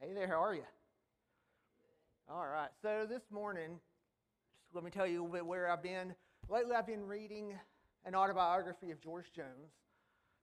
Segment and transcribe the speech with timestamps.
[0.00, 0.62] Hey there, how are you?
[2.30, 3.80] All right, so this morning,
[4.62, 6.14] just let me tell you a little bit where I've been.
[6.48, 7.52] Lately, I've been reading
[8.04, 9.72] an autobiography of George Jones,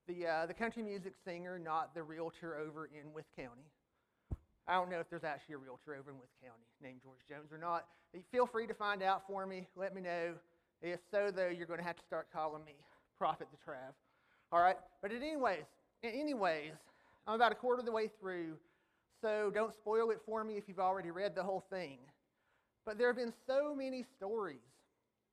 [0.06, 3.64] the, uh, the country music singer, not the realtor over in Wythe County.
[4.68, 7.50] I don't know if there's actually a realtor over in Wythe County named George Jones
[7.50, 7.86] or not.
[8.30, 9.68] Feel free to find out for me.
[9.74, 10.34] Let me know.
[10.82, 12.74] If so, though, you're going to have to start calling me
[13.16, 13.94] Prophet the Trav.
[14.52, 14.76] All right?
[15.00, 15.64] But anyways,
[16.04, 16.72] anyways,
[17.26, 18.56] I'm about a quarter of the way through
[19.20, 21.98] so don't spoil it for me if you've already read the whole thing.
[22.84, 24.60] But there have been so many stories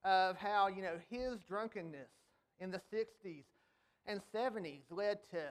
[0.03, 2.09] of how, you know, his drunkenness
[2.59, 3.43] in the 60s
[4.05, 5.41] and 70s led to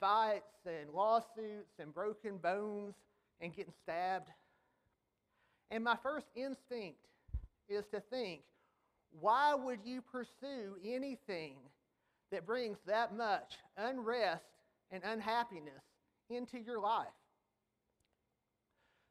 [0.00, 2.94] fights and lawsuits and broken bones
[3.40, 4.28] and getting stabbed.
[5.70, 6.98] And my first instinct
[7.68, 8.42] is to think,
[9.20, 11.56] why would you pursue anything
[12.30, 14.44] that brings that much unrest
[14.90, 15.82] and unhappiness
[16.30, 17.06] into your life?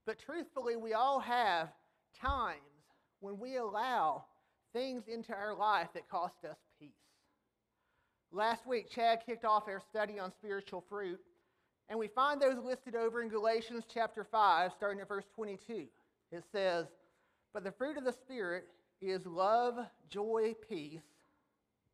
[0.05, 1.69] But truthfully, we all have
[2.19, 2.59] times
[3.19, 4.25] when we allow
[4.73, 6.89] things into our life that cost us peace.
[8.31, 11.19] Last week, Chad kicked off our study on spiritual fruit,
[11.89, 15.85] and we find those listed over in Galatians chapter 5, starting at verse 22.
[16.31, 16.87] It says,
[17.53, 18.65] But the fruit of the Spirit
[19.01, 19.75] is love,
[20.09, 21.01] joy, peace,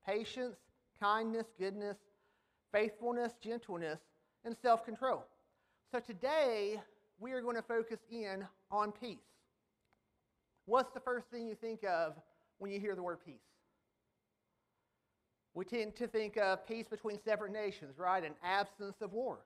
[0.06, 0.57] patience,
[1.00, 1.97] kindness, goodness,
[2.72, 4.00] faithfulness, gentleness,
[4.45, 5.25] and self control.
[5.91, 6.79] So today,
[7.19, 9.17] we are going to focus in on peace.
[10.66, 12.13] What's the first thing you think of
[12.59, 13.35] when you hear the word peace?
[15.53, 18.23] We tend to think of peace between separate nations, right?
[18.23, 19.39] An absence of war.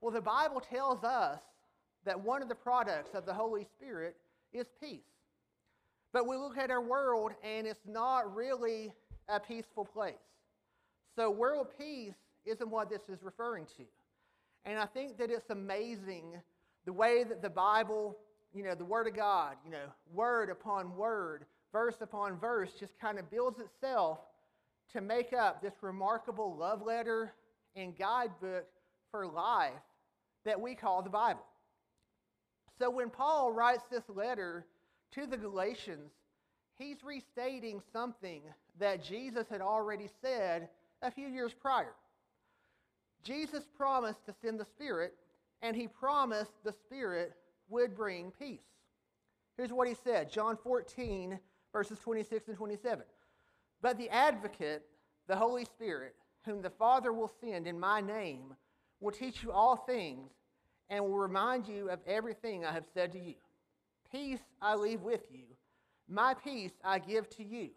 [0.00, 1.38] Well, the Bible tells us
[2.04, 4.16] that one of the products of the Holy Spirit
[4.52, 5.02] is peace.
[6.12, 8.92] But we look at our world and it's not really
[9.28, 10.14] a peaceful place.
[11.14, 12.14] So, world peace
[12.44, 13.84] isn't what this is referring to.
[14.64, 16.40] And I think that it's amazing
[16.86, 18.16] the way that the Bible,
[18.54, 22.98] you know, the Word of God, you know, word upon word, verse upon verse, just
[22.98, 24.20] kind of builds itself
[24.92, 27.34] to make up this remarkable love letter
[27.74, 28.64] and guidebook
[29.10, 29.72] for life
[30.44, 31.44] that we call the Bible.
[32.78, 34.64] So when Paul writes this letter
[35.12, 36.12] to the Galatians,
[36.78, 38.42] he's restating something
[38.78, 40.68] that Jesus had already said
[41.02, 41.94] a few years prior.
[43.24, 45.14] Jesus promised to send the Spirit
[45.66, 47.32] and he promised the Spirit
[47.68, 48.60] would bring peace.
[49.56, 51.38] Here's what he said John 14,
[51.72, 53.04] verses 26 and 27.
[53.82, 54.86] But the advocate,
[55.26, 58.54] the Holy Spirit, whom the Father will send in my name,
[59.00, 60.30] will teach you all things
[60.88, 63.34] and will remind you of everything I have said to you.
[64.12, 65.46] Peace I leave with you,
[66.08, 67.70] my peace I give to you.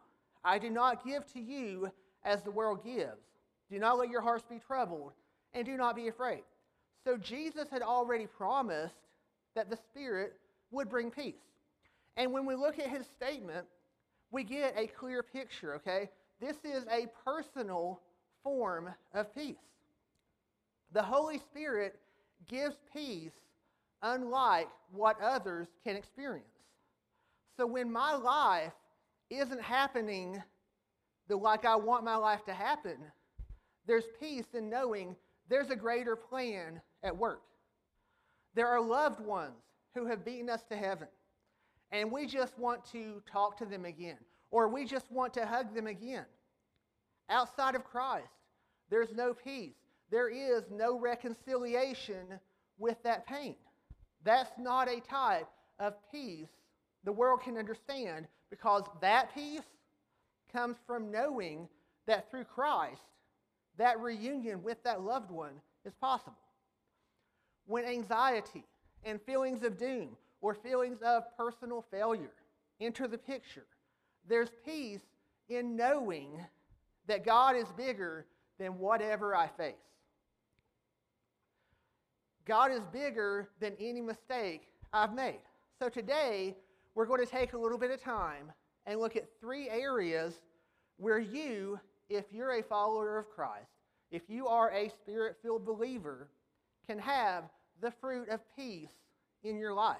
[0.44, 1.91] I do not give to you
[2.23, 3.25] as the world gives.
[3.71, 5.13] Do not let your hearts be troubled,
[5.56, 6.44] and do not be afraid.
[7.04, 8.96] So Jesus had already promised
[9.56, 10.34] that the Spirit
[10.72, 11.36] would bring peace.
[12.18, 13.66] And when we look at his statement,
[14.32, 16.10] we get a clear picture, okay?
[16.40, 18.02] This is a personal
[18.44, 19.56] form of peace.
[20.92, 22.00] The Holy Spirit
[22.48, 23.31] gives peace
[24.02, 26.45] unlike what others can experience.
[27.57, 28.74] So when my life
[29.30, 30.42] isn't happening
[31.28, 32.98] the like I want my life to happen,
[33.86, 35.16] there's peace in knowing
[35.50, 37.42] there's a greater plan at work.
[38.56, 39.62] There are loved ones
[39.96, 41.07] who have beaten us to heaven,
[41.92, 44.18] and we just want to talk to them again,
[44.51, 46.25] or we just want to hug them again.
[47.30, 48.28] Outside of Christ,
[48.90, 49.75] there's no peace.
[50.10, 52.40] There is no reconciliation
[52.78, 53.56] with that pain.
[54.24, 55.48] That's not a type
[55.80, 56.50] of peace
[57.04, 59.62] the world can understand because that peace
[60.52, 61.68] comes from knowing
[62.07, 63.02] that through Christ,
[63.78, 65.54] that reunion with that loved one
[65.86, 66.36] is possible
[67.69, 68.66] when anxiety
[69.04, 70.10] and feelings of doom
[70.42, 72.33] or feelings of personal failure
[72.81, 73.68] enter the picture,
[74.27, 75.04] there's peace
[75.50, 76.44] in knowing
[77.06, 78.25] that God is bigger
[78.57, 79.75] than whatever I face.
[82.45, 85.42] God is bigger than any mistake I've made.
[85.77, 86.56] So today,
[86.95, 88.51] we're going to take a little bit of time
[88.88, 90.42] and look at three areas
[90.98, 91.80] where you,
[92.10, 93.69] if you're a follower of Christ,
[94.10, 96.30] if you are a spirit filled believer,
[96.88, 97.44] can have
[97.81, 98.90] the fruit of peace
[99.44, 99.98] in your life.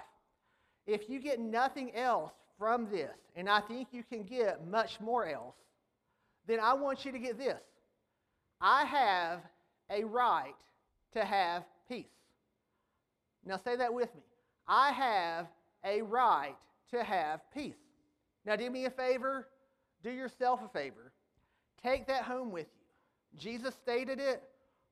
[0.86, 5.26] If you get nothing else from this, and I think you can get much more
[5.26, 5.54] else,
[6.46, 7.60] then I want you to get this.
[8.60, 9.40] I have
[9.88, 10.54] a right
[11.14, 12.06] to have peace.
[13.44, 14.22] Now say that with me.
[14.68, 15.46] I have
[15.84, 16.56] a right
[16.90, 17.74] to have peace.
[18.44, 19.48] Now do me a favor,
[20.02, 21.12] do yourself a favor.
[21.82, 23.38] Take that home with you.
[23.38, 24.42] Jesus stated it,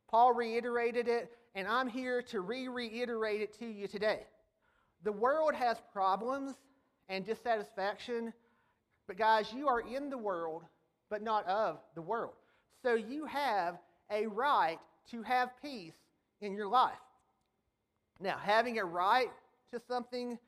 [0.08, 4.20] Paul reiterated it, and I'm here to re reiterate it to you today.
[5.02, 6.55] The world has problems
[7.08, 8.32] and dissatisfaction,
[9.08, 10.62] but guys, you are in the world,
[11.10, 12.34] but not of the world.
[12.81, 13.76] So you have
[14.08, 14.78] a right
[15.10, 15.96] to have peace
[16.40, 16.93] in your life.
[18.20, 19.31] Now, having a right
[19.72, 20.38] to something,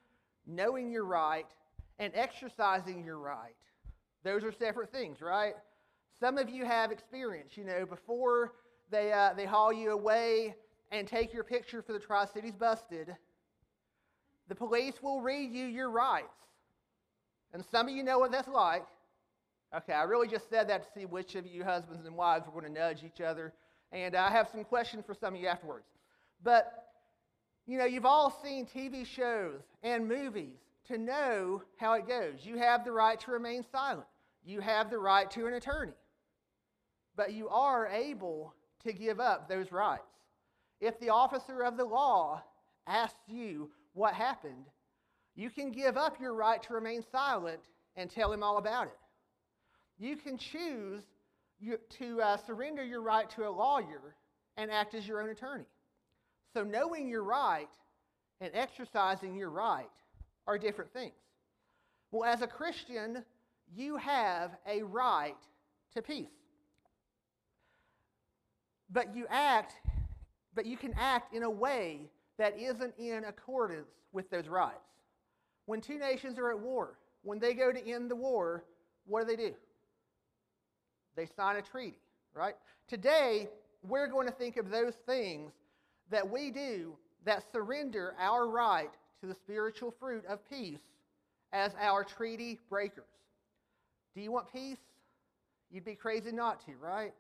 [0.47, 1.47] knowing your right,
[1.99, 3.57] and exercising your right,
[4.23, 5.55] those are separate things, right?
[6.21, 8.53] Some of you have experience, you know, before
[8.93, 10.55] they, uh, they haul you away
[10.91, 13.15] and take your picture for the Tri Cities Busted,
[14.49, 16.35] the police will read you your rights.
[17.53, 18.87] And some of you know what that's like.
[19.75, 22.61] Okay, I really just said that to see which of you husbands and wives were
[22.61, 23.53] going to nudge each other.
[23.93, 25.87] And I have some questions for some of you afterwards.
[26.43, 26.87] But,
[27.67, 30.59] you know, you've all seen TV shows and movies
[30.89, 32.41] to know how it goes.
[32.43, 34.07] You have the right to remain silent,
[34.45, 35.93] you have the right to an attorney.
[37.17, 38.55] But you are able
[38.85, 40.03] to give up those rights.
[40.81, 42.43] If the officer of the law
[42.87, 44.67] asks you what happened,
[45.35, 47.61] you can give up your right to remain silent
[47.97, 48.99] and tell him all about it.
[49.99, 51.03] You can choose
[51.99, 54.17] to uh, surrender your right to a lawyer
[54.57, 55.67] and act as your own attorney.
[56.55, 57.69] So, knowing your right
[58.41, 59.91] and exercising your right
[60.47, 61.13] are different things.
[62.11, 63.25] Well, as a Christian,
[63.73, 65.37] you have a right
[65.95, 66.27] to peace.
[68.91, 69.75] But you act,
[70.55, 72.01] but you can act in a way
[72.39, 74.79] that isn't in accordance with those rights.
[75.67, 78.65] When two nations are at war, when they go to end the war,
[79.07, 79.55] what do they do?
[81.17, 81.99] They sign a treaty,
[82.35, 82.55] right?
[82.89, 83.49] Today,
[83.83, 85.53] we're going to think of those things
[86.11, 90.81] that we do that surrender our right to the spiritual fruit of peace
[91.53, 93.05] as our treaty breakers.
[94.15, 94.79] Do you want peace?
[95.71, 97.13] You'd be crazy not to, right?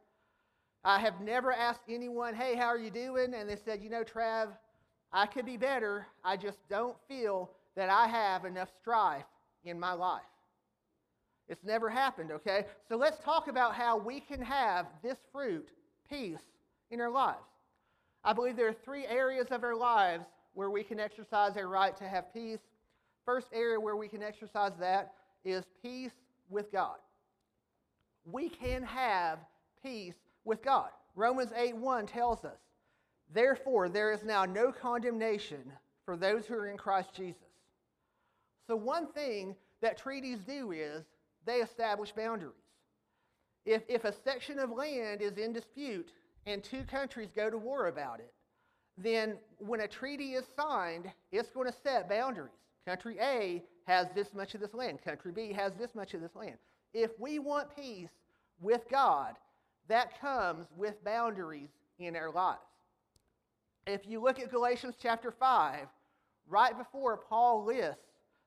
[0.84, 3.34] I have never asked anyone, hey, how are you doing?
[3.34, 4.48] And they said, you know, Trav,
[5.12, 6.06] I could be better.
[6.24, 9.24] I just don't feel that I have enough strife
[9.64, 10.22] in my life.
[11.48, 12.66] It's never happened, okay?
[12.88, 15.68] So let's talk about how we can have this fruit,
[16.08, 16.38] peace,
[16.90, 17.38] in our lives.
[18.24, 20.24] I believe there are three areas of our lives
[20.54, 22.60] where we can exercise our right to have peace.
[23.24, 25.12] First area where we can exercise that
[25.44, 26.12] is peace
[26.48, 26.96] with God.
[28.24, 29.38] We can have
[29.82, 30.14] peace
[30.50, 30.90] with God.
[31.14, 32.58] Romans 8 1 tells us,
[33.32, 35.72] Therefore, there is now no condemnation
[36.04, 37.40] for those who are in Christ Jesus.
[38.66, 41.04] So, one thing that treaties do is
[41.46, 42.54] they establish boundaries.
[43.64, 46.10] If, if a section of land is in dispute
[46.46, 48.32] and two countries go to war about it,
[48.98, 52.52] then when a treaty is signed, it's going to set boundaries.
[52.86, 56.34] Country A has this much of this land, country B has this much of this
[56.34, 56.56] land.
[56.92, 58.10] If we want peace
[58.60, 59.36] with God,
[59.90, 62.60] that comes with boundaries in our lives.
[63.86, 65.86] If you look at Galatians chapter 5,
[66.48, 68.04] right before Paul lists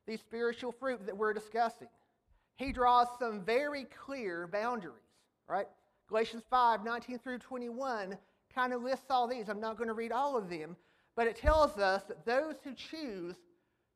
[0.07, 1.89] these spiritual fruit that we're discussing,
[2.55, 4.95] he draws some very clear boundaries,
[5.47, 5.67] right?
[6.07, 8.17] Galatians 5 19 through 21
[8.53, 9.49] kind of lists all these.
[9.49, 10.77] I'm not going to read all of them,
[11.15, 13.35] but it tells us that those who choose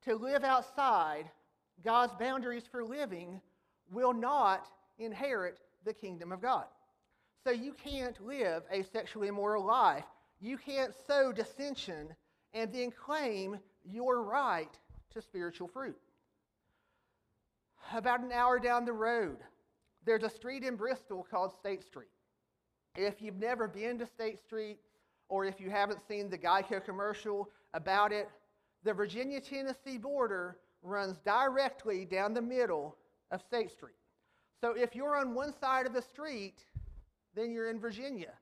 [0.04, 1.30] to live outside
[1.84, 3.40] God's boundaries for living
[3.92, 4.68] will not
[5.00, 6.66] inherit the kingdom of God.
[7.44, 10.06] So you can't live a sexually immoral life.
[10.40, 12.14] You can't sow dissension
[12.54, 14.72] and then claim your right
[15.12, 15.98] to spiritual fruit
[17.94, 19.38] about an hour down the road,
[20.06, 22.10] there's a street in Bristol called State Street.
[22.96, 24.80] If you've never been to State Street,
[25.30, 28.30] or if you haven't seen the Geico commercial about it,
[28.84, 32.96] the Virginia Tennessee border runs directly down the middle
[33.32, 33.96] of State Street.
[34.62, 36.66] So if you're on one side of the street,
[37.38, 38.34] then you're in Virginia.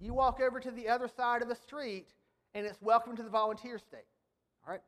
[0.00, 2.08] You walk over to the other side of the street,
[2.54, 4.06] and it's welcome to the volunteer state.
[4.66, 4.82] All right?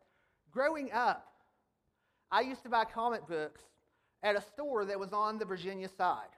[0.50, 1.32] Growing up,
[2.32, 3.62] I used to buy comic books
[4.22, 6.28] at a store that was on the Virginia side.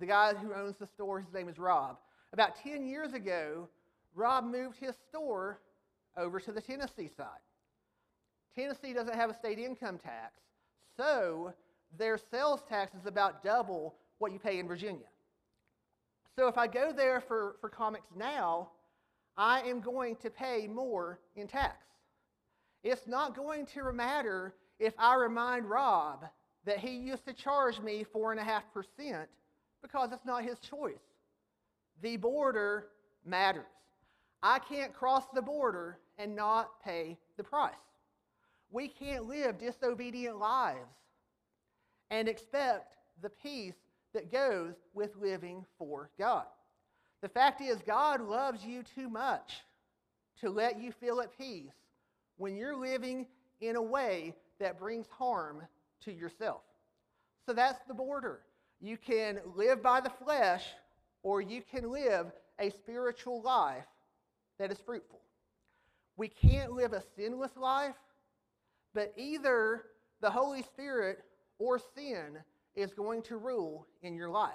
[0.00, 1.98] The guy who owns the store, his name is Rob.
[2.32, 3.68] About 10 years ago,
[4.14, 5.60] Rob moved his store
[6.16, 7.26] over to the Tennessee side.
[8.54, 10.40] Tennessee doesn't have a state income tax,
[10.96, 11.52] so
[11.96, 15.06] their sales tax is about double what you pay in Virginia.
[16.38, 18.68] So if I go there for, for comics now,
[19.36, 21.84] I am going to pay more in tax.
[22.84, 26.26] It's not going to matter if I remind Rob
[26.64, 29.26] that he used to charge me 4.5%
[29.82, 31.02] because it's not his choice.
[32.02, 32.86] The border
[33.24, 33.64] matters.
[34.40, 37.74] I can't cross the border and not pay the price.
[38.70, 40.94] We can't live disobedient lives
[42.10, 43.74] and expect the peace
[44.14, 46.46] that goes with living for God.
[47.20, 49.52] The fact is, God loves you too much
[50.40, 51.72] to let you feel at peace
[52.36, 53.26] when you're living
[53.60, 55.62] in a way that brings harm
[56.04, 56.62] to yourself.
[57.46, 58.40] So that's the border.
[58.80, 60.62] You can live by the flesh,
[61.22, 62.26] or you can live
[62.60, 63.86] a spiritual life
[64.58, 65.20] that is fruitful.
[66.16, 67.94] We can't live a sinless life,
[68.94, 69.84] but either
[70.20, 71.24] the Holy Spirit
[71.58, 72.38] or sin
[72.78, 74.54] is going to rule in your life.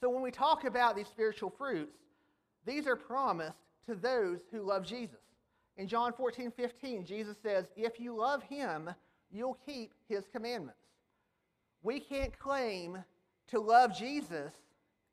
[0.00, 1.96] So when we talk about these spiritual fruits,
[2.66, 3.56] these are promised
[3.86, 5.16] to those who love Jesus.
[5.78, 8.90] In John 14, 15, Jesus says, If you love him,
[9.32, 10.80] you'll keep his commandments.
[11.82, 12.98] We can't claim
[13.48, 14.52] to love Jesus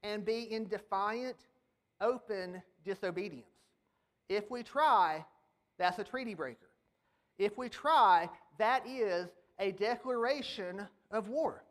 [0.04, 1.38] and be in defiant,
[2.02, 3.48] open disobedience.
[4.28, 5.24] If we try,
[5.78, 6.68] that's a treaty breaker.
[7.38, 9.30] If we try, that is
[9.60, 11.64] a declaration of war.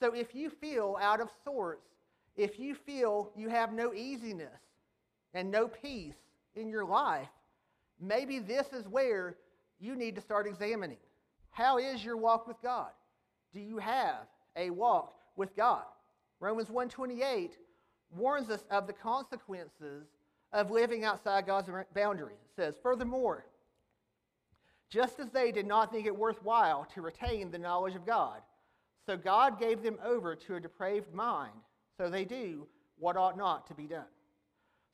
[0.00, 1.86] So if you feel out of sorts,
[2.36, 4.60] if you feel you have no easiness
[5.32, 6.16] and no peace
[6.54, 7.28] in your life,
[8.00, 9.36] maybe this is where
[9.78, 10.98] you need to start examining.
[11.50, 12.90] How is your walk with God?
[13.52, 15.84] Do you have a walk with God?
[16.40, 17.56] Romans 128
[18.14, 20.06] warns us of the consequences
[20.52, 22.38] of living outside God's boundaries.
[22.44, 23.46] It says, Furthermore,
[24.88, 28.40] just as they did not think it worthwhile to retain the knowledge of God,
[29.06, 31.52] so God gave them over to a depraved mind,
[31.96, 32.66] so they do
[32.98, 34.04] what ought not to be done.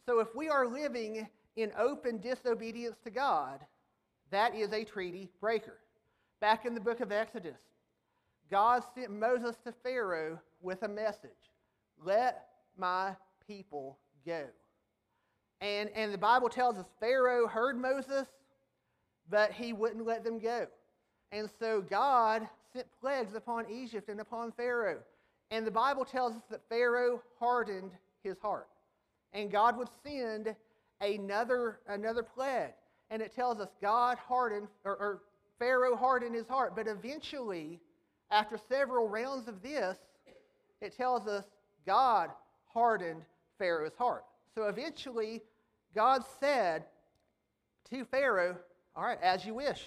[0.05, 3.61] So if we are living in open disobedience to God,
[4.31, 5.79] that is a treaty breaker.
[6.41, 7.61] Back in the book of Exodus,
[8.51, 11.31] God sent Moses to Pharaoh with a message
[12.05, 12.47] Let
[12.77, 13.15] my
[13.47, 14.45] people go.
[15.61, 18.27] And, and the Bible tells us Pharaoh heard Moses,
[19.31, 20.67] but he wouldn't let them go.
[21.31, 25.01] And so God sent plagues upon Egypt and upon Pharaoh.
[25.51, 28.69] And the Bible tells us that Pharaoh hardened his heart.
[29.33, 30.55] And God would send
[31.01, 32.73] another, another plague.
[33.11, 35.23] And it tells us God hardened, or, or
[35.59, 36.75] Pharaoh hardened his heart.
[36.75, 37.81] But eventually,
[38.31, 39.99] after several rounds of this,
[40.81, 41.45] it tells us
[41.87, 42.31] God
[42.67, 43.23] hardened
[43.59, 44.25] Pharaoh's heart.
[44.55, 45.43] So eventually,
[45.95, 46.85] God said
[47.91, 48.57] to Pharaoh,
[48.95, 49.81] All right, as you wish.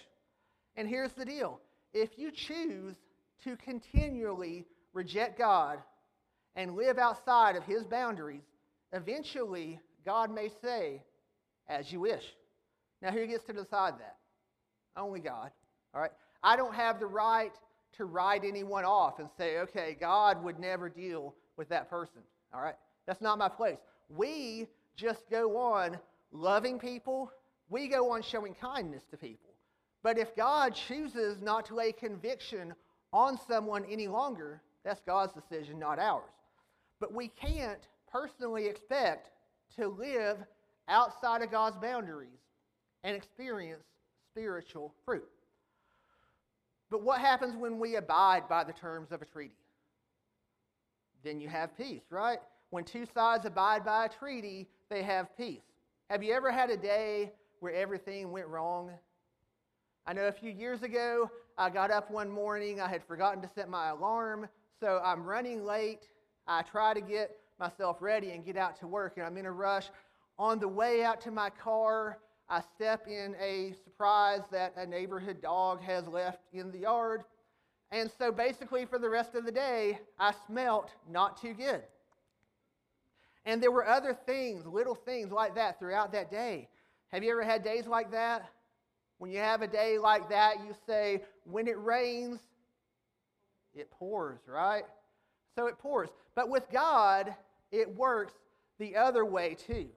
[0.76, 1.60] And here's the deal
[1.94, 2.96] if you choose
[3.44, 5.80] to continually reject God
[6.56, 8.44] and live outside of his boundaries,
[8.94, 11.04] eventually God may say,
[11.68, 12.24] As you wish.
[13.02, 14.18] Now, who gets to decide that?
[14.98, 15.52] Only God.
[15.94, 16.12] All right?
[16.42, 17.52] I don't have the right
[17.98, 22.22] to write anyone off and say, okay, God would never deal with that person.
[22.54, 22.76] All right?
[23.08, 23.78] That's not my place.
[24.10, 25.98] We just go on
[26.32, 27.32] loving people,
[27.70, 29.54] we go on showing kindness to people.
[30.04, 32.74] But if God chooses not to lay conviction
[33.12, 36.24] on someone any longer, that's God's decision, not ours.
[37.00, 39.32] But we can't personally expect
[39.78, 40.38] to live
[40.88, 42.40] outside of God's boundaries
[43.04, 43.84] and experience
[44.32, 45.28] spiritual fruit.
[46.92, 49.56] But what happens when we abide by the terms of a treaty?
[51.24, 52.38] Then you have peace, right?
[52.70, 55.64] When two sides abide by a treaty, they have peace.
[56.10, 57.32] Have you ever had a day
[57.66, 58.92] where everything went wrong?
[60.06, 63.50] I know a few years ago, I got up one morning, I had forgotten to
[63.56, 64.48] set my alarm,
[64.80, 66.08] so I'm running late.
[66.46, 69.52] I try to get myself ready and get out to work, and I'm in a
[69.52, 69.88] rush.
[70.38, 75.42] On the way out to my car, I step in a surprise that a neighborhood
[75.42, 77.24] dog has left in the yard.
[77.90, 81.82] And so basically, for the rest of the day, I smelt not too good.
[83.44, 86.68] And there were other things, little things like that throughout that day.
[87.16, 88.50] Have you ever had days like that?
[89.20, 92.42] When you have a day like that, you say, when it rains,
[93.74, 94.84] it pours, right?
[95.56, 96.10] So it pours.
[96.36, 97.34] But with God,
[97.72, 98.34] it works
[98.80, 99.88] the other way too.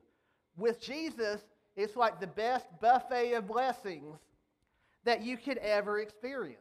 [0.57, 1.41] With Jesus,
[1.75, 4.21] it's like the best buffet of blessings
[5.03, 6.61] that you could ever experience.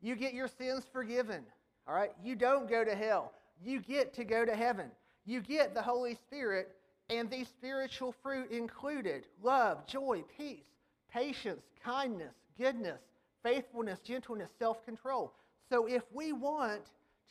[0.00, 1.42] You get your sins forgiven,
[1.88, 2.12] all right?
[2.22, 3.32] You don't go to hell.
[3.60, 4.92] You get to go to heaven
[5.28, 6.74] you get the Holy Spirit
[7.10, 10.66] and these spiritual fruit included love, joy, peace,
[11.10, 13.00] patience, kindness, goodness,
[13.42, 15.32] faithfulness, gentleness, self control.
[15.68, 16.82] So if we want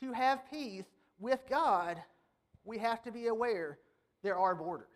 [0.02, 0.86] to have peace
[1.20, 2.02] with God,
[2.64, 3.80] we have to be aware
[4.24, 4.88] there are borders.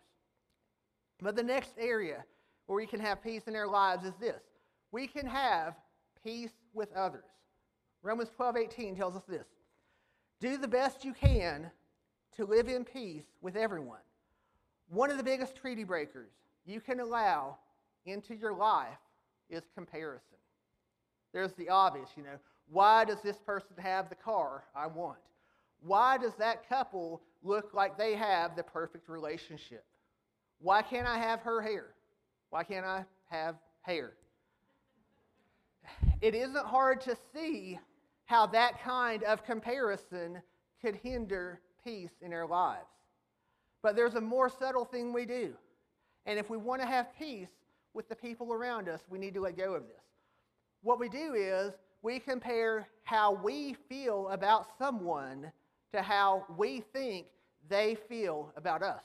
[1.20, 2.24] But the next area
[2.66, 4.42] where we can have peace in our lives is this
[4.90, 5.74] we can have
[6.24, 7.24] peace with others.
[8.02, 9.46] Romans 12 18 tells us this
[10.40, 11.70] Do the best you can
[12.36, 14.00] to live in peace with everyone.
[14.92, 16.32] One of the biggest treaty breakers
[16.66, 17.56] you can allow
[18.04, 18.98] into your life
[19.48, 20.36] is comparison.
[21.32, 22.38] There's the obvious, you know.
[22.68, 25.16] Why does this person have the car I want?
[25.80, 29.82] Why does that couple look like they have the perfect relationship?
[30.60, 31.94] Why can't I have her hair?
[32.50, 34.12] Why can't I have hair?
[36.20, 37.78] It isn't hard to see
[38.26, 40.42] how that kind of comparison
[40.82, 42.84] could hinder peace in our lives.
[43.82, 45.54] But there's a more subtle thing we do.
[46.26, 47.50] And if we want to have peace
[47.94, 50.02] with the people around us, we need to let go of this.
[50.82, 51.72] What we do is
[52.02, 55.52] we compare how we feel about someone
[55.92, 57.26] to how we think
[57.68, 59.02] they feel about us.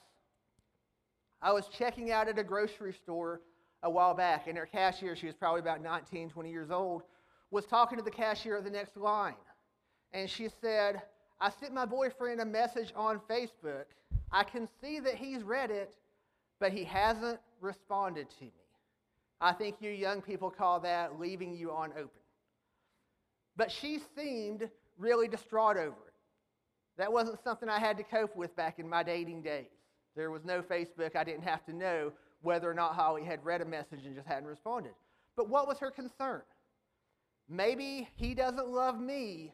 [1.42, 3.42] I was checking out at a grocery store
[3.84, 7.04] a while back, and our cashier, she was probably about 19, 20 years old,
[7.52, 9.36] was talking to the cashier at the next line.
[10.14, 11.02] And she said,
[11.40, 13.86] I sent my boyfriend a message on Facebook.
[14.32, 15.94] I can see that he's read it,
[16.60, 18.52] but he hasn't responded to me.
[19.40, 22.10] I think you young people call that leaving you on open.
[23.56, 26.14] But she seemed really distraught over it.
[26.98, 29.68] That wasn't something I had to cope with back in my dating days.
[30.16, 31.16] There was no Facebook.
[31.16, 34.28] I didn't have to know whether or not Holly had read a message and just
[34.28, 34.94] hadn't responded.
[35.36, 36.42] But what was her concern?
[37.48, 39.54] Maybe he doesn't love me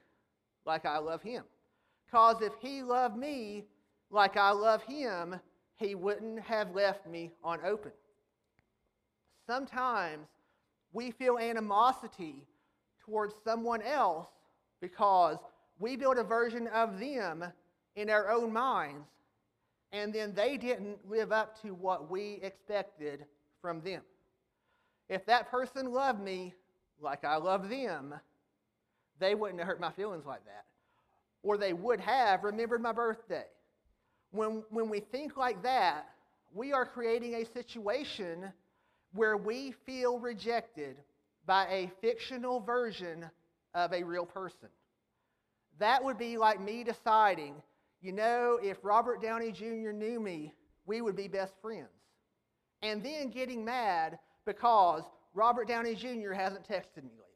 [0.66, 1.44] like I love him.
[2.06, 3.66] Because if he loved me
[4.14, 5.40] like I love him,
[5.76, 7.92] he wouldn't have left me on open.
[9.48, 10.28] Sometimes
[10.94, 12.46] we feel animosity
[13.04, 14.28] towards someone else
[14.80, 15.38] because
[15.80, 17.44] we build a version of them
[17.96, 19.08] in our own minds,
[19.92, 23.26] and then they didn't live up to what we expected
[23.62, 24.02] from them.
[25.10, 26.54] If that person loved me
[27.02, 28.14] like I love them,
[29.20, 30.66] they wouldn't have hurt my feelings like that.
[31.42, 33.46] Or they would have remembered my birthday.
[34.34, 36.10] When, when we think like that,
[36.54, 38.52] we are creating a situation
[39.14, 40.98] where we feel rejected
[41.46, 43.30] by a fictional version
[43.76, 44.70] of a real person.
[45.78, 47.54] That would be like me deciding,
[48.02, 49.92] you know, if Robert Downey Jr.
[49.92, 50.54] knew me,
[50.88, 51.90] we would be best friends.
[52.82, 55.04] And then getting mad because
[55.36, 56.32] Robert Downey Jr.
[56.32, 57.28] hasn't texted me lately.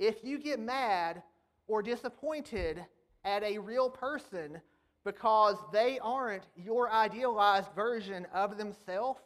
[0.00, 1.22] If you get mad
[1.68, 2.84] or disappointed
[3.24, 4.60] at a real person
[5.06, 9.20] because they aren't your idealized version of themselves,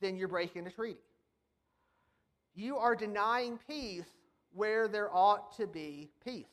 [0.00, 1.00] then you're breaking a treaty.
[2.54, 4.06] You are denying peace
[4.54, 6.46] where there ought to be peace.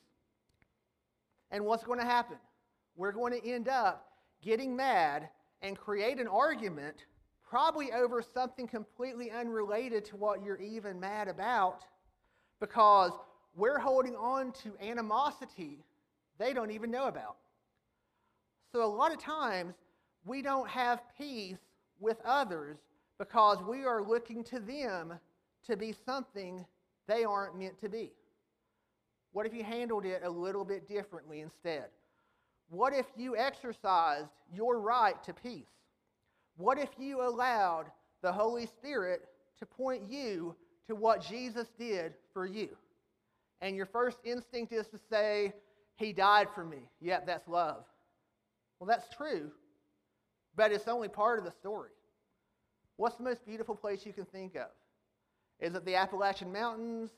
[1.52, 2.38] And what's going to happen?
[2.96, 4.08] We're going to end up
[4.42, 5.30] getting mad
[5.62, 7.06] and create an argument,
[7.48, 11.84] probably over something completely unrelated to what you're even mad about,
[12.60, 13.12] because
[13.56, 15.86] we're holding on to animosity
[16.40, 17.38] they don't even know about.
[18.76, 19.74] So, a lot of times,
[20.26, 21.56] we don't have peace
[22.02, 22.76] with others
[23.18, 25.14] because we are looking to them
[25.66, 26.66] to be something
[27.08, 28.12] they aren't meant to be.
[29.32, 31.86] What if you handled it a little bit differently instead?
[32.68, 35.72] What if you exercised your right to peace?
[36.58, 37.86] What if you allowed
[38.22, 39.22] the Holy Spirit
[39.60, 40.54] to point you
[40.90, 42.76] to what Jesus did for you?
[43.62, 45.54] And your first instinct is to say,
[45.96, 46.90] He died for me.
[47.00, 47.86] Yep, that's love.
[48.86, 49.50] Well, that's true,
[50.56, 51.90] but it's only part of the story.
[52.98, 54.68] What's the most beautiful place you can think of?
[55.60, 57.10] Is it the Appalachian Mountains,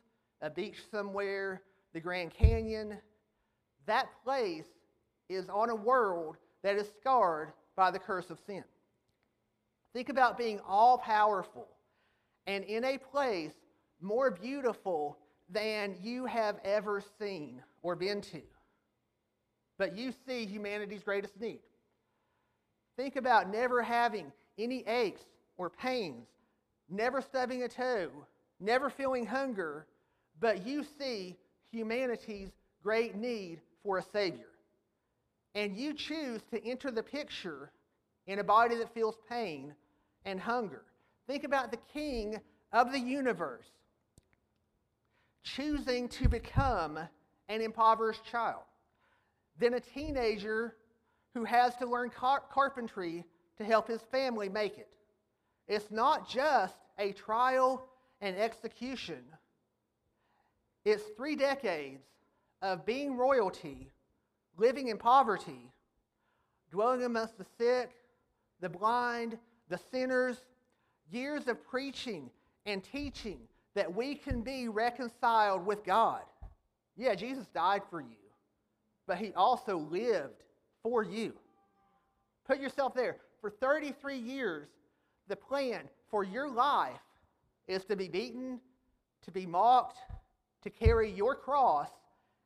[0.41, 1.62] a beach somewhere,
[1.93, 2.97] the Grand Canyon?
[3.86, 4.67] That place
[5.27, 8.63] is on a world that is scarred by the curse of sin.
[9.91, 11.67] Think about being all powerful
[12.45, 13.51] and in a place
[13.99, 15.17] more beautiful
[15.49, 18.41] than you have ever seen or been to.
[19.78, 21.60] But you see humanity's greatest need.
[22.96, 25.22] Think about never having any aches
[25.58, 26.28] or pains,
[26.90, 28.10] never stubbing a toe,
[28.60, 29.86] never feeling hunger,
[30.40, 31.38] but you see
[31.72, 32.50] humanity's
[32.84, 34.50] great need for a Savior.
[35.54, 37.72] And you choose to enter the picture
[38.26, 39.74] in a body that feels pain
[40.26, 40.84] and hunger.
[41.28, 42.40] Think about the King
[42.72, 43.66] of the universe
[45.56, 47.00] choosing to become
[47.50, 48.63] an impoverished child,
[49.60, 50.76] then a teenager
[51.34, 53.26] who has to learn car- carpentry
[53.58, 54.89] to help his family make it.
[55.67, 57.88] It's not just a trial
[58.22, 59.24] and execution,
[60.86, 62.04] it's three decades
[62.62, 63.91] of being royalty,
[64.58, 65.72] living in poverty,
[66.72, 67.91] dwelling amongst the sick,
[68.62, 69.38] the blind,
[69.70, 70.38] the sinners,
[71.12, 72.30] years of preaching
[72.65, 73.39] and teaching
[73.76, 76.22] that we can be reconciled with God.
[76.96, 78.17] Yeah, Jesus died for you,
[79.08, 80.43] but he also lived
[80.84, 81.34] for you.
[82.46, 83.17] Put yourself there.
[83.41, 84.67] For 33 years,
[85.28, 87.00] the plan for your life
[87.67, 88.60] is to be beaten,
[89.24, 89.98] to be mocked,
[90.63, 91.89] to carry your cross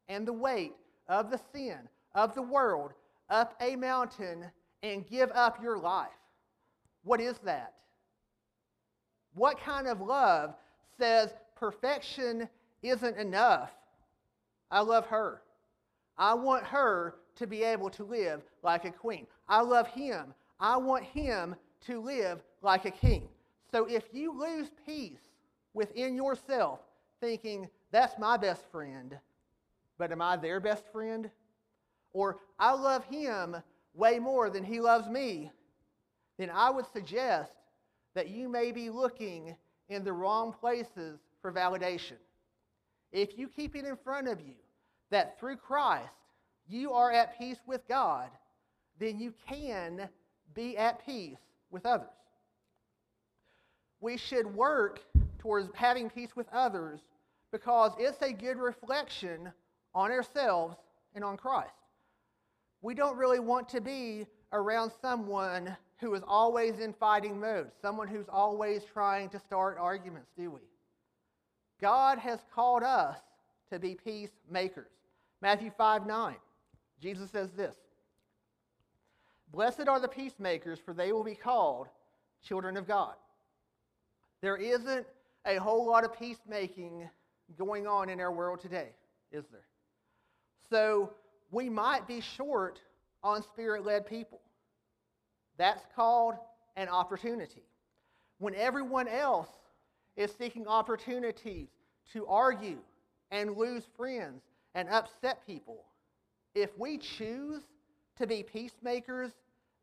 [0.07, 0.73] and the weight
[1.07, 1.77] of the sin
[2.13, 2.93] of the world
[3.29, 4.45] up a mountain
[4.83, 6.09] and give up your life.
[7.03, 7.73] What is that?
[9.33, 10.55] What kind of love
[10.97, 12.49] says perfection
[12.83, 13.71] isn't enough?
[14.69, 15.41] I love her.
[16.17, 19.27] I want her to be able to live like a queen.
[19.47, 20.33] I love him.
[20.59, 21.55] I want him
[21.87, 23.27] to live like a king.
[23.71, 25.21] So if you lose peace
[25.73, 26.79] within yourself,
[27.19, 29.17] thinking, that's my best friend,
[29.97, 31.29] but am I their best friend?
[32.13, 33.55] Or I love him
[33.93, 35.51] way more than he loves me,
[36.37, 37.51] then I would suggest
[38.13, 39.55] that you may be looking
[39.89, 42.17] in the wrong places for validation.
[43.11, 44.55] If you keep it in front of you
[45.11, 46.09] that through Christ
[46.67, 48.29] you are at peace with God,
[48.99, 50.09] then you can
[50.53, 51.37] be at peace
[51.69, 52.07] with others.
[53.99, 55.01] We should work
[55.39, 57.01] towards having peace with others
[57.51, 59.51] because it's a good reflection
[59.93, 60.77] on ourselves
[61.13, 61.73] and on Christ.
[62.81, 68.07] We don't really want to be around someone who is always in fighting mode, someone
[68.07, 70.61] who's always trying to start arguments, do we?
[71.79, 73.17] God has called us
[73.71, 74.89] to be peacemakers.
[75.41, 76.35] Matthew 5 9,
[77.01, 77.75] Jesus says this
[79.51, 81.87] Blessed are the peacemakers, for they will be called
[82.43, 83.13] children of God.
[84.41, 85.05] There isn't
[85.45, 87.09] a whole lot of peacemaking
[87.57, 88.89] going on in our world today,
[89.31, 89.65] is there?
[90.69, 91.13] So
[91.51, 92.79] we might be short
[93.23, 94.39] on spirit led people.
[95.57, 96.35] That's called
[96.75, 97.63] an opportunity.
[98.39, 99.49] When everyone else
[100.15, 101.67] is seeking opportunities
[102.13, 102.79] to argue
[103.29, 104.41] and lose friends
[104.75, 105.83] and upset people,
[106.55, 107.61] if we choose
[108.17, 109.31] to be peacemakers,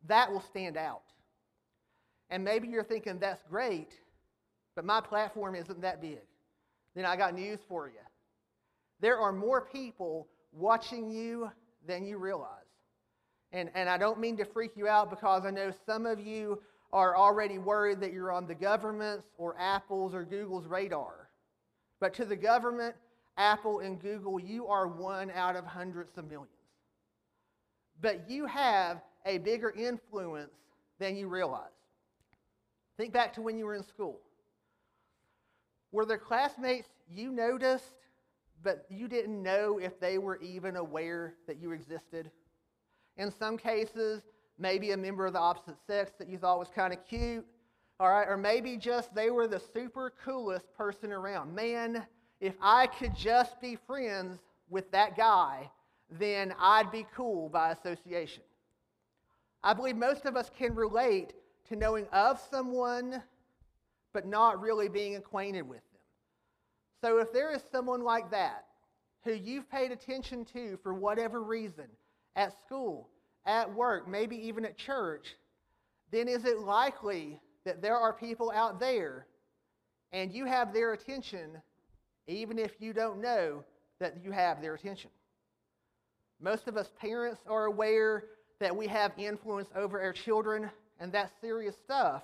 [0.07, 1.03] that will stand out.
[2.31, 3.92] And maybe you're thinking, that's great,
[4.77, 6.20] but my platform isn't that big.
[6.94, 8.01] Then I got news for you.
[9.01, 11.51] There are more people watching you
[11.87, 12.48] than you realize.
[13.53, 16.61] And, and I don't mean to freak you out because I know some of you
[16.92, 21.29] are already worried that you're on the government's or Apple's or Google's radar.
[22.01, 22.94] But to the government,
[23.38, 26.51] Apple, and Google, you are one out of hundreds of millions.
[28.01, 30.53] But you have a bigger influence
[30.98, 31.70] than you realize.
[32.96, 34.20] Think back to when you were in school.
[35.92, 37.94] Were there classmates you noticed
[38.62, 42.31] but you didn't know if they were even aware that you existed.
[43.16, 44.22] In some cases,
[44.59, 47.46] maybe a member of the opposite sex that you thought was kind of cute,
[48.01, 51.55] all right, or maybe just they were the super coolest person around.
[51.55, 52.07] Man,
[52.40, 54.38] if I could just be friends
[54.70, 55.70] with that guy,
[56.11, 58.42] then I'd be cool by association.
[59.62, 61.35] I believe most of us can relate
[61.68, 63.22] to knowing of someone,
[64.12, 66.01] but not really being acquainted with them.
[67.03, 68.64] so if there is someone like that
[69.24, 71.87] who you've paid attention to for whatever reason
[72.37, 73.09] at school,
[73.44, 75.35] at work, maybe even at church,
[76.11, 79.27] then is it likely that there are people out there
[80.12, 81.61] and you have their attention
[82.29, 83.64] even if you don't know
[83.99, 85.11] that you have their attention?
[86.41, 88.25] Most of us parents are aware
[88.61, 92.23] that we have influence over our children, and that's serious stuff.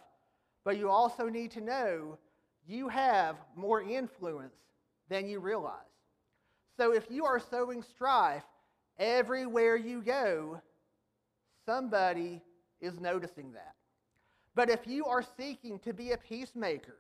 [0.64, 2.18] But you also need to know
[2.66, 4.54] you have more influence
[5.08, 5.80] than you realize.
[6.76, 8.44] So if you are sowing strife
[8.98, 10.60] everywhere you go,
[11.66, 12.42] somebody
[12.80, 13.74] is noticing that.
[14.54, 16.96] But if you are seeking to be a peacemaker,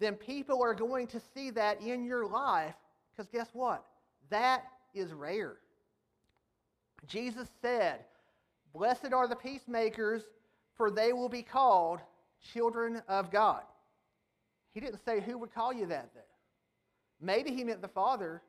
[0.00, 2.74] then people are going to see that in your life
[3.10, 3.84] because guess what?
[4.30, 5.56] That is rare.
[7.06, 8.00] Jesus said,
[8.72, 10.22] Blessed are the peacemakers,
[10.76, 12.00] for they will be called
[12.52, 13.62] children of God.
[14.72, 16.20] He didn't say who would call you that, though.
[17.20, 18.40] Maybe he meant the Father,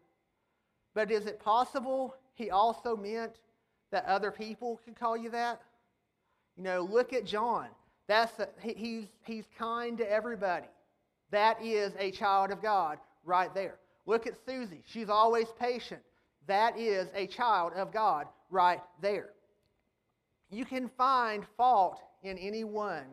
[0.93, 3.33] but is it possible he also meant
[3.91, 5.61] that other people could call you that?
[6.55, 7.67] You know, look at John.
[8.07, 10.67] That's a, he, he's, he's kind to everybody.
[11.31, 13.79] That is a child of God right there.
[14.05, 14.83] Look at Susie.
[14.85, 16.01] She's always patient.
[16.47, 19.29] That is a child of God right there.
[20.49, 23.05] You can find fault in anyone.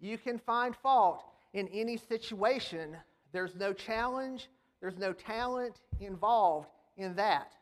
[0.00, 2.96] You can find fault in any situation.
[3.32, 4.48] There's no challenge
[4.80, 7.52] there's no talent involved in that.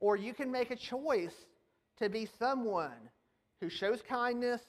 [0.00, 1.34] Or you can make a choice
[1.98, 3.10] to be someone
[3.60, 4.60] who shows kindness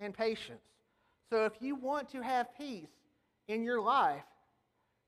[0.00, 0.62] and patience.
[1.30, 2.90] So if you want to have peace
[3.48, 4.22] in your life,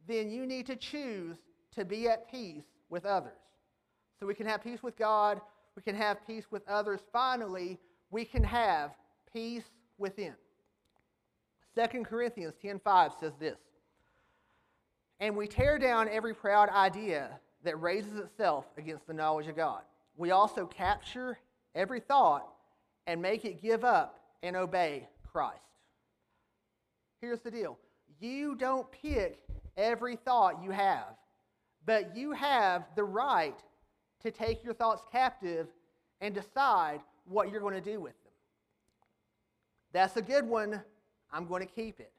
[0.06, 1.36] then you need to choose
[1.74, 3.32] to be at peace with others.
[4.20, 5.40] So we can have peace with God,
[5.76, 7.00] we can have peace with others.
[7.12, 7.78] Finally,
[8.10, 8.92] we can have
[9.32, 9.64] peace
[9.98, 10.34] within.
[11.74, 13.58] 2 Corinthians 10:5 says this.
[15.20, 19.82] And we tear down every proud idea that raises itself against the knowledge of God.
[20.16, 21.38] We also capture
[21.74, 22.48] every thought
[23.06, 25.60] and make it give up and obey Christ.
[27.20, 27.78] Here's the deal
[28.24, 29.38] you don't pick
[29.76, 31.14] every thought you have,
[31.84, 33.58] but you have the right
[34.22, 35.68] to take your thoughts captive
[36.20, 38.32] and decide what you're going to do with them.
[39.92, 40.80] That's a good one.
[41.32, 42.12] I'm going to keep it.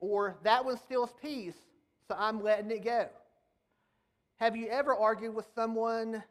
[0.00, 1.56] Or that one steals peace,
[2.08, 3.06] so I'm letting it go.
[4.36, 6.22] Have you ever argued with someone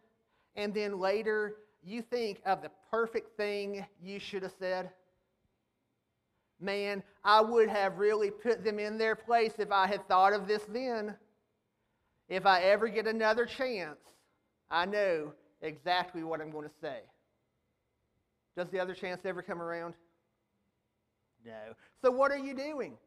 [0.56, 4.90] and then later you think of the perfect thing you should have said?
[6.60, 10.48] Man, I would have really put them in their place if I had thought of
[10.48, 11.16] this then.
[12.28, 14.00] If I ever get another chance,
[14.70, 17.00] I know exactly what I'm going to say.
[18.56, 19.94] Does the other chance ever come around?
[21.46, 21.74] No.
[22.02, 22.98] So, what are you doing?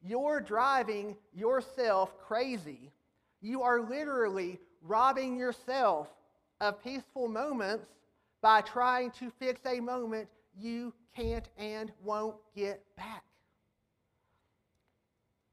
[0.00, 2.92] You're driving yourself crazy.
[3.40, 6.08] You are literally robbing yourself
[6.60, 7.86] of peaceful moments
[8.40, 13.24] by trying to fix a moment you can't and won't get back.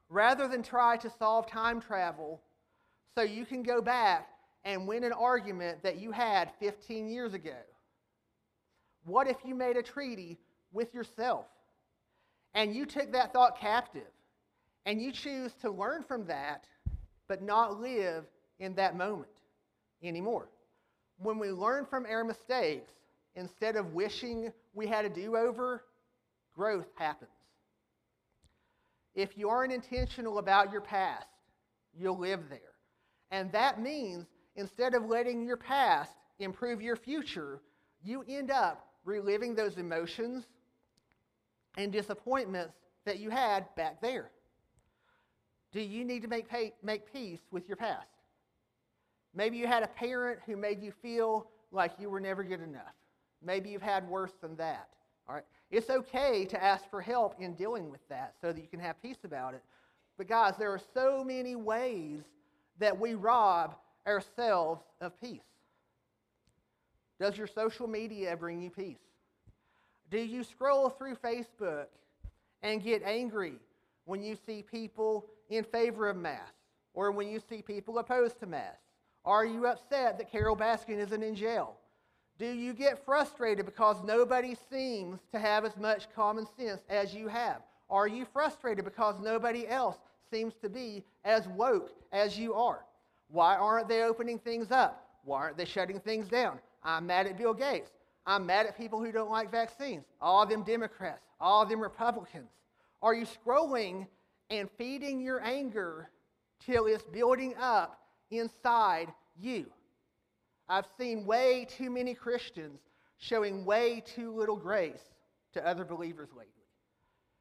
[0.09, 2.41] Rather than try to solve time travel
[3.15, 4.29] so you can go back
[4.65, 7.57] and win an argument that you had 15 years ago,
[9.05, 10.37] what if you made a treaty
[10.71, 11.45] with yourself
[12.53, 14.11] and you took that thought captive
[14.85, 16.65] and you choose to learn from that
[17.27, 18.25] but not live
[18.59, 19.29] in that moment
[20.03, 20.49] anymore?
[21.17, 22.91] When we learn from our mistakes,
[23.35, 25.83] instead of wishing we had a do over,
[26.55, 27.31] growth happens.
[29.15, 31.27] If you aren't intentional about your past,
[31.97, 32.59] you'll live there.
[33.31, 37.61] And that means instead of letting your past improve your future,
[38.03, 40.45] you end up reliving those emotions
[41.77, 42.73] and disappointments
[43.05, 44.31] that you had back there.
[45.71, 48.07] Do you need to make, pay, make peace with your past?
[49.35, 52.93] Maybe you had a parent who made you feel like you were never good enough.
[53.43, 54.89] Maybe you've had worse than that.
[55.27, 55.45] All right?
[55.71, 59.01] It's okay to ask for help in dealing with that so that you can have
[59.01, 59.63] peace about it.
[60.17, 62.23] But, guys, there are so many ways
[62.79, 63.75] that we rob
[64.07, 65.41] ourselves of peace.
[67.19, 68.97] Does your social media bring you peace?
[70.09, 71.87] Do you scroll through Facebook
[72.63, 73.55] and get angry
[74.05, 76.51] when you see people in favor of mass
[76.93, 78.77] or when you see people opposed to mass?
[79.25, 81.75] Are you upset that Carole Baskin isn't in jail?
[82.39, 87.27] Do you get frustrated because nobody seems to have as much common sense as you
[87.27, 87.61] have?
[87.89, 89.97] Are you frustrated because nobody else
[90.31, 92.85] seems to be as woke as you are?
[93.27, 95.05] Why aren't they opening things up?
[95.25, 96.59] Why aren't they shutting things down?
[96.81, 97.91] I'm mad at Bill Gates.
[98.25, 100.05] I'm mad at people who don't like vaccines.
[100.21, 102.51] All them Democrats, all them Republicans.
[103.01, 104.07] Are you scrolling
[104.49, 106.09] and feeding your anger
[106.65, 107.99] till it's building up
[108.31, 109.65] inside you?
[110.69, 112.79] I've seen way too many Christians
[113.17, 115.01] showing way too little grace
[115.53, 116.53] to other believers lately.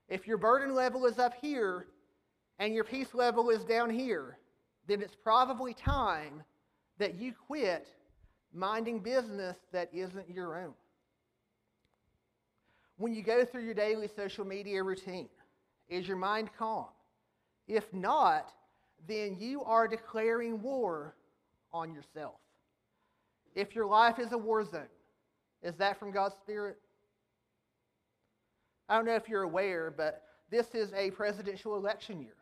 [0.08, 1.86] If your burden level is up here
[2.58, 4.38] and your peace level is down here,
[4.86, 6.42] then it's probably time
[6.96, 7.86] that you quit
[8.54, 10.72] minding business that isn't your own.
[12.96, 15.28] When you go through your daily social media routine,
[15.88, 16.86] is your mind calm?
[17.68, 18.50] If not,
[19.06, 21.14] then you are declaring war
[21.72, 22.40] on yourself.
[23.54, 24.88] If your life is a war zone,
[25.62, 26.78] is that from God's Spirit?
[28.88, 32.36] I don't know if you're aware, but this is a presidential election year.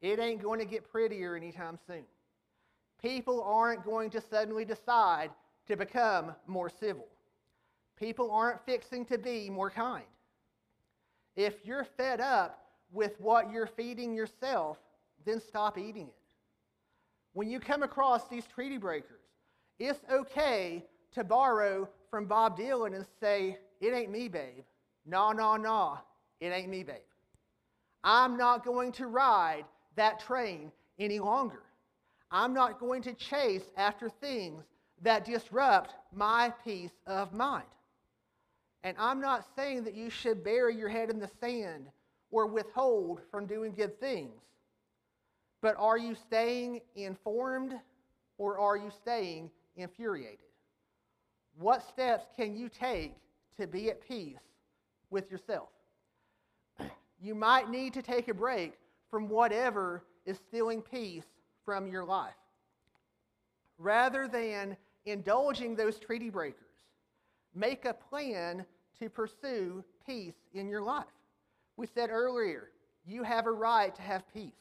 [0.00, 2.04] It ain't going to get prettier anytime soon.
[3.00, 5.30] People aren't going to suddenly decide
[5.68, 7.06] to become more civil.
[7.96, 10.04] People aren't fixing to be more kind.
[11.36, 14.78] If you're fed up with what you're feeding yourself,
[15.24, 16.14] then stop eating it.
[17.32, 19.19] When you come across these treaty breakers,
[19.80, 24.64] it's okay to borrow from Bob Dylan and say, It ain't me, babe.
[25.06, 25.98] No, no, no,
[26.40, 26.96] it ain't me, babe.
[28.04, 29.64] I'm not going to ride
[29.96, 31.62] that train any longer.
[32.30, 34.64] I'm not going to chase after things
[35.02, 37.64] that disrupt my peace of mind.
[38.84, 41.86] And I'm not saying that you should bury your head in the sand
[42.30, 44.40] or withhold from doing good things.
[45.60, 47.74] But are you staying informed
[48.38, 50.38] or are you staying infuriated?
[51.58, 53.14] What steps can you take
[53.60, 54.38] to be at peace
[55.10, 55.68] with yourself.
[57.22, 58.78] You might need to take a break
[59.10, 61.26] from whatever is stealing peace
[61.66, 62.32] from your life.
[63.76, 66.86] Rather than indulging those treaty breakers,
[67.54, 68.64] make a plan
[68.98, 71.04] to pursue peace in your life.
[71.76, 72.70] We said earlier,
[73.06, 74.54] you have a right to have peace.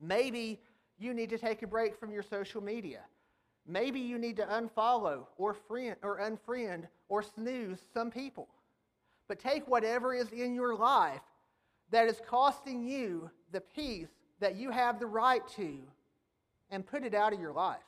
[0.00, 0.60] Maybe
[1.00, 3.00] you need to take a break from your social media.
[3.70, 8.48] Maybe you need to unfollow or friend or unfriend or snooze some people.
[9.28, 11.20] But take whatever is in your life
[11.90, 14.08] that is costing you the peace
[14.40, 15.78] that you have the right to
[16.70, 17.78] and put it out of your life.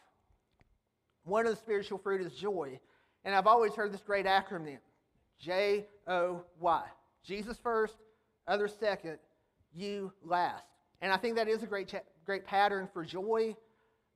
[1.24, 2.78] One of the spiritual fruit is joy.
[3.24, 4.78] And I've always heard this great acronym
[5.38, 6.82] J O Y.
[7.24, 7.94] Jesus first,
[8.46, 9.18] others second,
[9.74, 10.64] you last.
[11.00, 11.94] And I think that is a great,
[12.26, 13.56] great pattern for joy,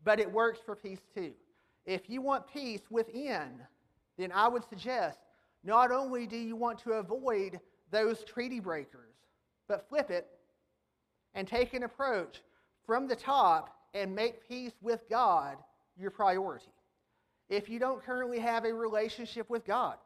[0.04, 1.32] but it works for peace too.
[1.86, 3.60] If you want peace within,
[4.16, 5.18] then I would suggest
[5.62, 9.14] not only do you want to avoid those treaty breakers,
[9.68, 10.26] but flip it
[11.34, 12.42] and take an approach
[12.86, 15.56] from the top and make peace with God
[15.98, 16.72] your priority.
[17.48, 19.96] If you don't currently have a relationship with God,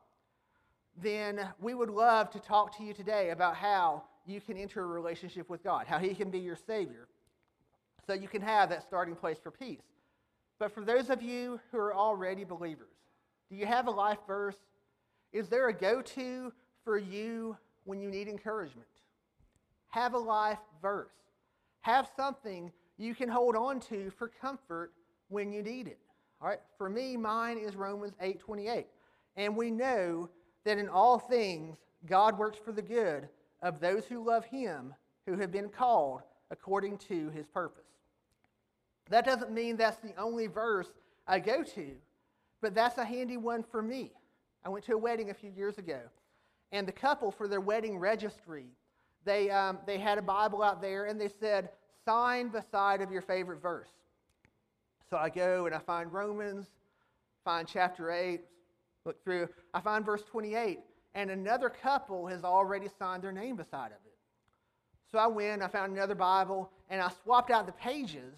[1.01, 4.87] then we would love to talk to you today about how you can enter a
[4.87, 7.09] relationship with God, how He can be your Savior,
[8.07, 9.83] so you can have that starting place for peace.
[10.59, 12.97] But for those of you who are already believers,
[13.49, 14.57] do you have a life verse?
[15.33, 16.53] Is there a go to
[16.85, 18.87] for you when you need encouragement?
[19.89, 21.13] Have a life verse.
[21.81, 24.93] Have something you can hold on to for comfort
[25.29, 25.99] when you need it.
[26.41, 26.61] All right?
[26.77, 28.87] For me, mine is Romans 8:28.
[29.37, 30.29] And we know
[30.65, 33.29] that in all things God works for the good
[33.63, 34.95] of those who love him,
[35.27, 37.85] who have been called according to his purpose.
[39.11, 40.89] That doesn't mean that's the only verse
[41.27, 41.91] I go to,
[42.61, 44.13] but that's a handy one for me.
[44.65, 46.01] I went to a wedding a few years ago,
[46.73, 48.67] and the couple, for their wedding registry,
[49.25, 51.71] they, um, they had a Bible out there, and they said,
[52.05, 53.91] sign beside of your favorite verse.
[55.11, 56.67] So I go and I find Romans,
[57.45, 58.41] find chapter 8,
[59.05, 60.81] look through, I find verse 28,
[61.15, 64.17] and another couple has already signed their name beside of it.
[65.11, 68.35] So I went, I found another Bible, and I swapped out the pages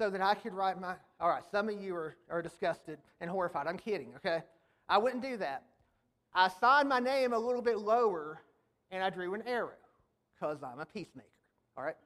[0.00, 0.94] so that I could write my.
[1.20, 3.66] All right, some of you are, are disgusted and horrified.
[3.66, 4.42] I'm kidding, okay?
[4.88, 5.64] I wouldn't do that.
[6.32, 8.40] I signed my name a little bit lower,
[8.90, 9.76] and I drew an arrow
[10.34, 11.28] because I'm a peacemaker,
[11.76, 11.96] all right?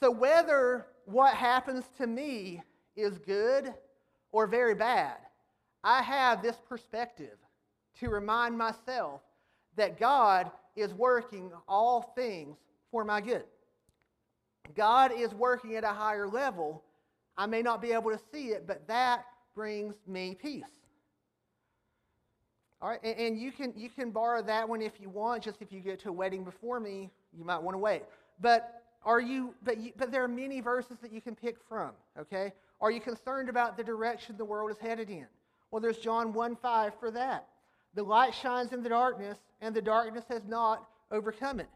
[0.00, 2.62] So whether what happens to me
[2.96, 3.72] is good
[4.32, 5.18] or very bad,
[5.84, 7.38] I have this perspective
[8.00, 9.20] to remind myself
[9.76, 12.56] that God is working all things
[12.90, 13.44] for my good.
[14.74, 16.82] God is working at a higher level.
[17.36, 20.64] I may not be able to see it, but that brings me peace.
[22.82, 25.42] All right, and, and, you can you can borrow that one if you want.
[25.42, 28.02] Just if you get to a wedding before me, you might want to wait.
[28.40, 29.54] But are you?
[29.62, 31.90] But you, but there are many verses that you can pick from.
[32.18, 35.26] Okay, are you concerned about the direction the world is headed in?
[35.70, 37.48] Well, there's John 1 5 for that.
[37.94, 41.68] The light shines in the darkness, and the darkness has not overcome it.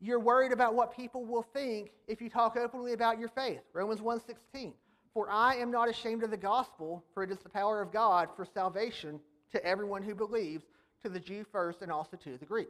[0.00, 3.62] You're worried about what people will think if you talk openly about your faith.
[3.72, 4.74] Romans 1:16.
[5.14, 8.28] For I am not ashamed of the gospel, for it is the power of God
[8.36, 9.18] for salvation
[9.52, 10.66] to everyone who believes,
[11.02, 12.68] to the Jew first and also to the Greek.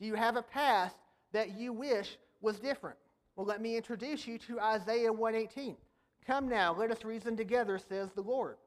[0.00, 0.96] Do you have a past
[1.32, 2.98] that you wish was different?
[3.36, 5.76] Well, let me introduce you to Isaiah 1:18.
[6.26, 8.58] Come now, let us reason together, says the Lord.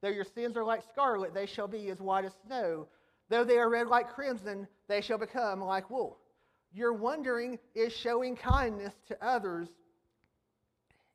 [0.00, 2.88] Though your sins are like scarlet, they shall be as white as snow.
[3.28, 6.18] Though they are red like crimson, they shall become like wool.
[6.74, 9.68] Your wondering is showing kindness to others.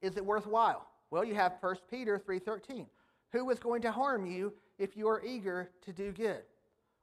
[0.01, 0.87] Is it worthwhile?
[1.09, 2.85] Well, you have 1 Peter 3:13.
[3.31, 6.43] Who is going to harm you if you are eager to do good?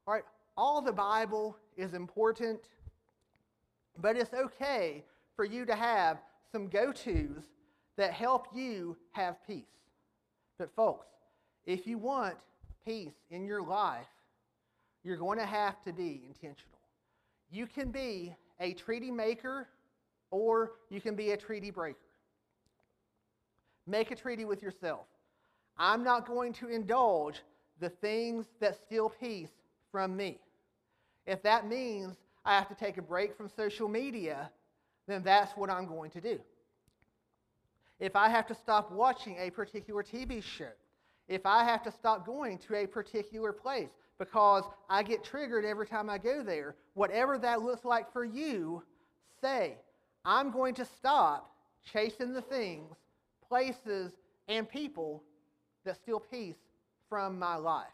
[0.06, 0.24] All right,
[0.56, 2.60] all the Bible is important,
[4.00, 6.18] but it's okay for you to have
[6.52, 7.42] some go-tos
[7.96, 9.64] that help you have peace.
[10.58, 11.06] But folks,
[11.66, 12.36] if you want
[12.84, 14.06] peace in your life,
[15.02, 16.78] you're going to have to be intentional.
[17.50, 19.68] You can be a treaty maker
[20.30, 21.98] or you can be a treaty breaker.
[23.86, 25.06] Make a treaty with yourself.
[25.76, 27.42] I'm not going to indulge
[27.80, 29.50] the things that steal peace
[29.90, 30.38] from me.
[31.26, 34.50] If that means I have to take a break from social media,
[35.06, 36.38] then that's what I'm going to do.
[38.00, 40.70] If I have to stop watching a particular TV show,
[41.28, 45.86] if I have to stop going to a particular place because I get triggered every
[45.86, 48.82] time I go there, whatever that looks like for you,
[49.40, 49.76] say,
[50.24, 51.50] I'm going to stop
[51.92, 52.94] chasing the things,
[53.48, 54.12] places,
[54.48, 55.22] and people
[55.84, 56.56] that steal peace
[57.08, 57.86] from my life.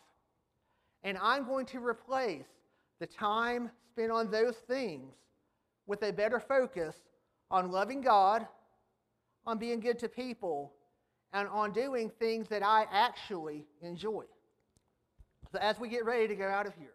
[1.03, 2.47] And I'm going to replace
[3.01, 5.15] the time spent on those things
[5.87, 6.95] with a better focus
[7.51, 8.47] on loving God,
[9.47, 10.73] on being good to people,
[11.33, 14.25] and on doing things that I actually enjoy.
[15.53, 16.95] So as we get ready to go out of here,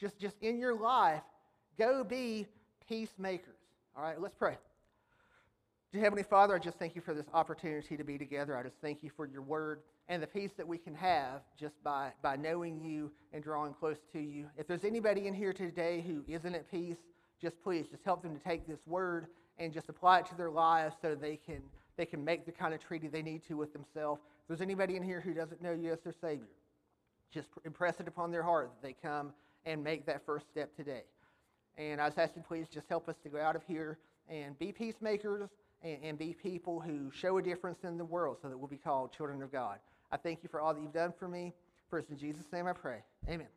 [0.00, 1.22] just, just in your life,
[1.78, 2.46] go be
[2.88, 3.58] peacemakers.
[3.96, 4.56] All right, let's pray.
[5.92, 8.56] Dear Heavenly Father, I just thank you for this opportunity to be together.
[8.56, 11.82] I just thank you for your word and the peace that we can have just
[11.82, 14.46] by, by knowing you and drawing close to you.
[14.56, 16.98] If there's anybody in here today who isn't at peace,
[17.40, 19.26] just please just help them to take this word
[19.58, 21.62] and just apply it to their lives so they can
[21.96, 24.20] they can make the kind of treaty they need to with themselves.
[24.42, 26.44] If there's anybody in here who doesn't know you as their Savior,
[27.32, 29.32] just impress it upon their heart that they come
[29.64, 31.02] and make that first step today.
[31.76, 33.98] And I was asking, please just help us to go out of here
[34.28, 35.50] and be peacemakers
[35.82, 38.78] and, and be people who show a difference in the world so that we'll be
[38.78, 39.78] called children of God.
[40.10, 41.52] I thank you for all that you've done for me.
[41.90, 42.98] First, in Jesus' name I pray.
[43.28, 43.55] Amen.